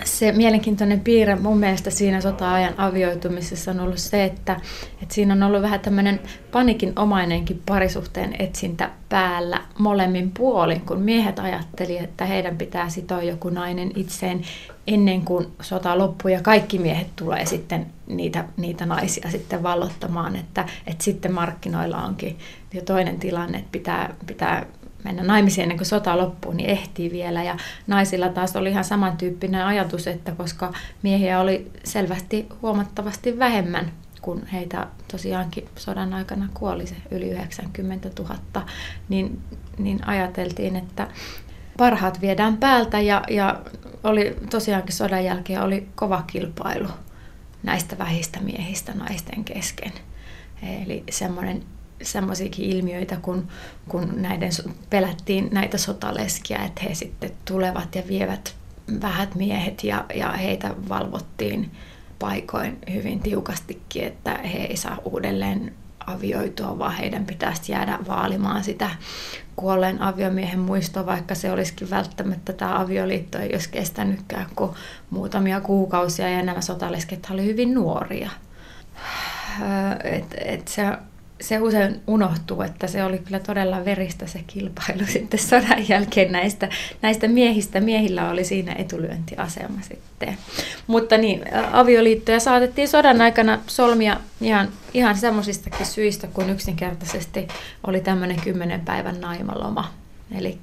[0.04, 4.60] se mielenkiintoinen piirre mun mielestä siinä sota-ajan avioitumisessa on ollut se, että,
[5.02, 6.20] että siinä on ollut vähän tämmöinen
[6.52, 13.90] panikinomainenkin parisuhteen etsintä päällä molemmin puolin, kun miehet ajatteli, että heidän pitää sitoa joku nainen
[13.96, 14.42] itseen
[14.86, 20.64] ennen kuin sota loppuu ja kaikki miehet tulee sitten niitä, niitä naisia sitten vallottamaan, että,
[20.86, 22.38] että sitten markkinoilla onkin
[22.74, 24.66] jo toinen tilanne, että pitää, pitää
[25.04, 27.42] mennä naimisiin ennen kuin sota loppuu, niin ehtii vielä.
[27.42, 27.56] Ja
[27.86, 34.86] naisilla taas oli ihan samantyyppinen ajatus, että koska miehiä oli selvästi huomattavasti vähemmän, kun heitä
[35.10, 38.36] tosiaankin sodan aikana kuoli se yli 90 000,
[39.08, 39.40] niin,
[39.78, 41.08] niin ajateltiin, että
[41.76, 43.60] parhaat viedään päältä ja, ja
[44.04, 46.88] oli tosiaankin sodan jälkeen oli kova kilpailu
[47.62, 49.92] näistä vähistä miehistä naisten kesken.
[50.84, 51.62] Eli semmoinen
[52.02, 53.48] semmoisiakin ilmiöitä, kun,
[53.88, 54.50] kun näiden,
[54.90, 58.54] pelättiin näitä sotaleskiä, että he sitten tulevat ja vievät
[59.02, 61.70] vähät miehet ja, ja heitä valvottiin
[62.18, 65.74] paikoin hyvin tiukastikin, että he ei saa uudelleen
[66.06, 68.90] avioitua, vaan heidän pitäisi jäädä vaalimaan sitä
[69.56, 74.70] kuolleen aviomiehen muistoa, vaikka se olisikin välttämättä tämä avioliitto ei olisi kestänytkään kuin
[75.10, 78.30] muutamia kuukausia ja nämä sotalesket oli hyvin nuoria.
[80.04, 80.82] Et, et se
[81.40, 86.68] se usein unohtuu, että se oli kyllä todella veristä se kilpailu sitten sodan jälkeen näistä,
[87.02, 87.80] näistä miehistä.
[87.80, 90.38] Miehillä oli siinä etulyöntiasema sitten.
[90.86, 97.48] Mutta niin, avioliittoja saatettiin sodan aikana solmia ihan, ihan semmoisistakin syistä, kun yksinkertaisesti
[97.86, 99.92] oli tämmöinen kymmenen päivän naimaloma.
[100.38, 100.58] Eli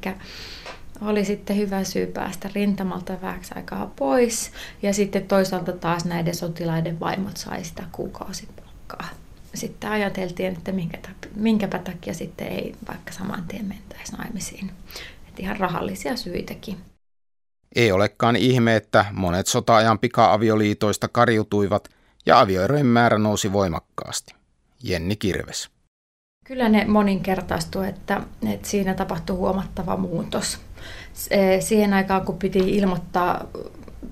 [1.02, 4.52] oli sitten hyvä syy päästä rintamalta vähäksi aikaa pois.
[4.82, 9.23] Ja sitten toisaalta taas näiden sotilaiden vaimot sai sitä kuukausipalkkaa
[9.54, 10.98] sitten ajateltiin, että minkä,
[11.36, 14.72] minkäpä takia sitten ei vaikka saman tien mentäisi naimisiin.
[15.28, 16.78] Että ihan rahallisia syitäkin.
[17.76, 21.90] Ei olekaan ihme, että monet sota-ajan pika-avioliitoista kariutuivat
[22.26, 24.36] ja avioerojen määrä nousi voimakkaasti.
[24.84, 25.70] Jenni Kirves.
[26.46, 30.60] Kyllä ne moninkertaistu, että, että siinä tapahtui huomattava muutos.
[31.60, 33.48] Siihen aikaan, kun piti ilmoittaa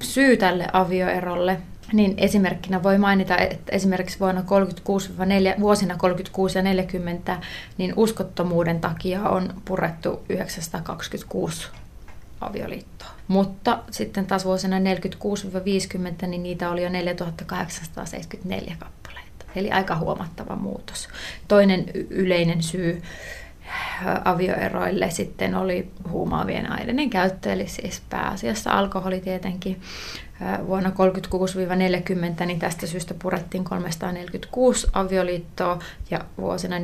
[0.02, 1.62] syy tälle avioerolle,
[1.94, 5.12] niin esimerkkinä voi mainita, että esimerkiksi vuonna 36,
[5.60, 7.38] vuosina 36 ja 40
[7.78, 11.68] niin uskottomuuden takia on purettu 926
[12.42, 13.10] avioliittoa.
[13.28, 14.82] Mutta sitten taas vuosina 46-50
[16.28, 19.46] niin niitä oli jo 4874 kappaleita.
[19.56, 21.10] Eli aika huomattava muutos.
[21.48, 23.02] Toinen yleinen syy
[24.26, 29.82] avioeroille sitten oli huumaavien aineiden käyttö, eli siis pääasiassa alkoholi tietenkin.
[30.68, 35.80] Vuonna 36-40 niin tästä syystä purettiin 346 avioliittoa
[36.12, 36.82] ja vuosina 46-50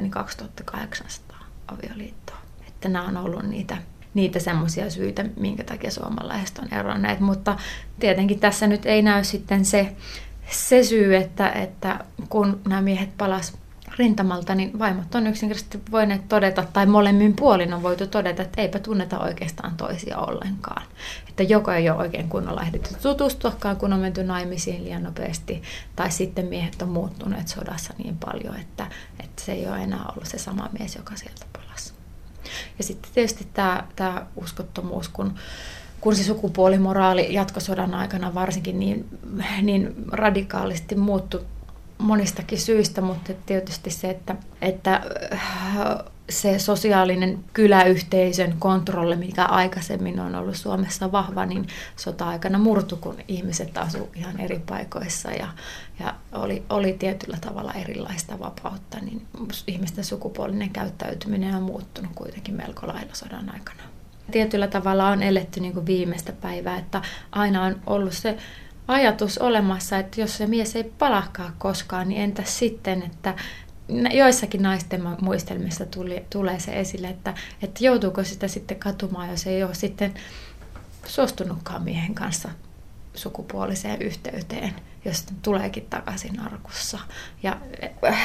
[0.00, 2.38] niin 2800 avioliittoa.
[2.68, 3.76] Että nämä on ollut niitä
[4.14, 7.20] niitä semmoisia syitä, minkä takia suomalaiset on eronneet.
[7.20, 7.56] Mutta
[8.00, 9.96] tietenkin tässä nyt ei näy sitten se,
[10.50, 13.58] se syy, että, että kun nämä miehet palas
[13.98, 18.78] rintamalta, niin vaimot on yksinkertaisesti voineet todeta, tai molemmin puolin on voitu todeta, että eipä
[18.78, 20.82] tunneta oikeastaan toisia ollenkaan.
[21.28, 25.62] Että joko ei ole oikein kunnolla ehditty tutustuakaan, kun on menty naimisiin liian nopeasti,
[25.96, 28.86] tai sitten miehet on muuttuneet sodassa niin paljon, että,
[29.20, 31.92] että se ei ole enää ollut se sama mies, joka sieltä palasi.
[32.78, 35.34] Ja sitten tietysti tämä, tämä uskottomuus, kun
[36.00, 39.18] kun se sukupuolimoraali jatkosodan aikana varsinkin niin,
[39.62, 41.44] niin radikaalisti muuttui
[41.98, 45.78] monistakin syistä, mutta tietysti se, että, että äh,
[46.30, 53.78] se sosiaalinen kyläyhteisön kontrolli, mikä aikaisemmin on ollut Suomessa vahva, niin sota-aikana murtu, kun ihmiset
[53.78, 55.48] asuivat ihan eri paikoissa ja,
[56.00, 59.26] ja oli, oli tietyllä tavalla erilaista vapautta, niin
[59.66, 63.82] ihmisten sukupuolinen käyttäytyminen on muuttunut kuitenkin melko lailla sodan aikana.
[64.30, 68.38] Tietyllä tavalla on eletty niin kuin viimeistä päivää, että aina on ollut se
[68.88, 73.34] ajatus olemassa, että jos se mies ei palahkaa koskaan, niin entäs sitten, että
[74.12, 79.62] joissakin naisten muistelmissa tuli, tulee se esille, että, että joutuuko sitä sitten katumaan, jos ei
[79.62, 80.14] ole sitten
[81.06, 82.48] suostunutkaan miehen kanssa
[83.14, 84.74] sukupuoliseen yhteyteen,
[85.04, 86.98] jos tuleekin takaisin arkussa.
[87.42, 87.56] Ja
[88.06, 88.18] äh,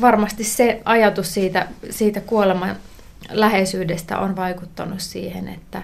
[0.00, 2.76] varmasti se ajatus siitä, siitä kuoleman
[3.30, 5.82] läheisyydestä on vaikuttanut siihen, että,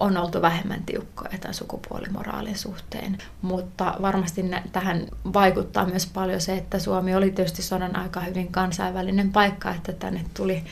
[0.00, 6.78] on oltu vähemmän tiukkoja tämän sukupuolimoraalin suhteen, mutta varmasti tähän vaikuttaa myös paljon se, että
[6.78, 10.64] Suomi oli tietysti sodan aika hyvin kansainvälinen paikka, että tänne tuli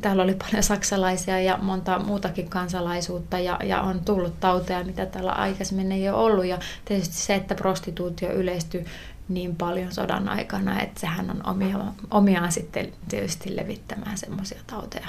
[0.00, 5.32] täällä oli paljon saksalaisia ja monta muutakin kansalaisuutta ja, ja on tullut tauteja, mitä täällä
[5.32, 6.44] aikaisemmin ei ole ollut.
[6.44, 8.84] Ja tietysti se, että prostituutio yleistyi
[9.28, 11.78] niin paljon sodan aikana, että sehän on omia,
[12.10, 15.08] omiaan sitten tietysti levittämään semmoisia tauteja.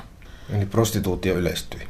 [0.50, 1.88] Eli prostituutio yleistyi?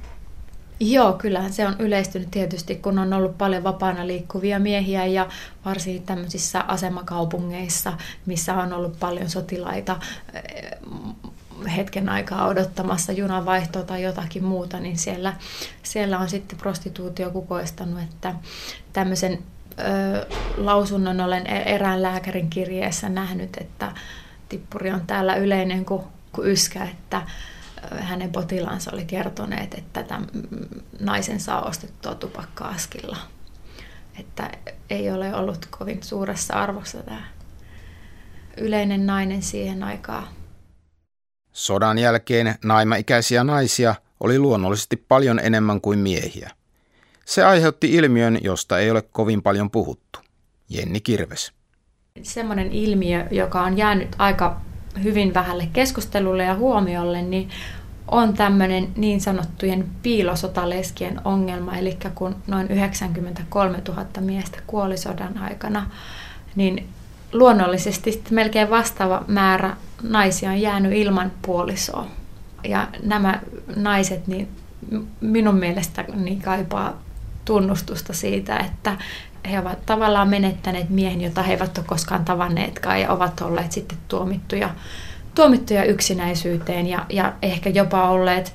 [0.80, 5.28] Joo, kyllähän se on yleistynyt tietysti, kun on ollut paljon vapaana liikkuvia miehiä ja
[5.66, 7.94] varsinkin tämmöisissä asemakaupungeissa,
[8.26, 10.00] missä on ollut paljon sotilaita
[10.34, 10.78] eh,
[11.78, 15.34] hetken aikaa odottamassa junavaihtoa tai jotakin muuta, niin siellä,
[15.84, 18.36] siellä on sitten prostituutio kukoistanut, että
[18.94, 19.40] tämmöisen
[19.80, 20.26] ö,
[20.58, 23.92] lausunnon olen e-, erään lääkärin kirjeessä nähnyt, että
[24.50, 27.22] tippuri on täällä yleinen kuin, kuin yskä, että
[28.00, 30.28] hänen potilaansa oli kertoneet, että tämän
[31.00, 33.18] naisen saa ostettua tupakka-askilla.
[34.20, 34.52] Että
[34.90, 37.24] ei ole ollut kovin suuressa arvossa tämä
[38.58, 40.28] yleinen nainen siihen aikaan.
[41.52, 46.52] Sodan jälkeen naimaikäisiä naisia oli luonnollisesti paljon enemmän kuin miehiä.
[47.26, 50.20] Se aiheutti ilmiön, josta ei ole kovin paljon puhuttu.
[50.70, 51.52] Jenni Kirves.
[52.24, 54.62] Semmoinen ilmiö, joka on jäänyt aika
[55.04, 57.50] hyvin vähälle keskustelulle ja huomiolle, niin
[58.08, 65.90] on tämmöinen niin sanottujen piilosotaleskien ongelma, eli kun noin 93 000 miestä kuoli sodan aikana,
[66.56, 66.88] niin
[67.34, 72.08] luonnollisesti melkein vastaava määrä naisia on jäänyt ilman puolisoa.
[72.64, 73.40] Ja nämä
[73.76, 74.48] naiset niin
[75.22, 77.02] minun mielestä niin kaipaa
[77.48, 78.98] tunnustusta siitä, että
[79.52, 83.98] he ovat tavallaan menettäneet miehen, jota he eivät ole koskaan tavanneetkaan ja ovat olleet sitten
[84.08, 84.70] tuomittuja,
[85.36, 88.54] tuomittuja yksinäisyyteen ja, ja ehkä jopa olleet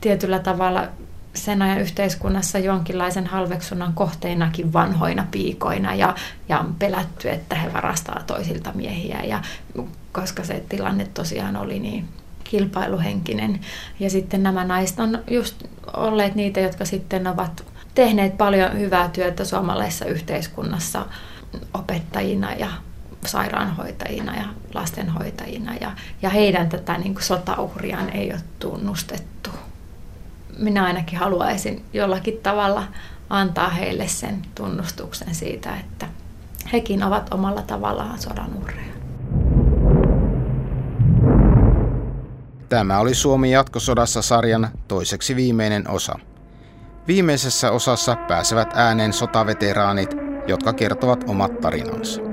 [0.00, 0.88] tietyllä tavalla
[1.34, 6.14] sen ajan yhteiskunnassa jonkinlaisen halveksunnan kohteinakin vanhoina piikoina ja,
[6.48, 9.42] ja on pelätty, että he varastaa toisilta miehiä, ja,
[10.12, 12.08] koska se tilanne tosiaan oli niin
[12.44, 13.60] kilpailuhenkinen.
[14.00, 15.64] Ja sitten nämä naiset on just
[15.96, 21.06] olleet niitä, jotka sitten ovat tehneet paljon hyvää työtä suomalaisessa yhteiskunnassa
[21.74, 22.68] opettajina ja
[23.26, 25.90] sairaanhoitajina ja lastenhoitajina ja,
[26.22, 29.50] ja heidän tätä niin kuin sotauhriaan ei ole tunnustettu.
[30.58, 32.84] Minä ainakin haluaisin jollakin tavalla
[33.30, 36.06] antaa heille sen tunnustuksen siitä, että
[36.72, 38.92] hekin ovat omalla tavallaan sodan uhreja.
[42.68, 46.18] Tämä oli Suomi jatkosodassa sarjan toiseksi viimeinen osa.
[47.06, 50.10] Viimeisessä osassa pääsevät ääneen sotaveteraanit,
[50.46, 52.31] jotka kertovat omat tarinansa.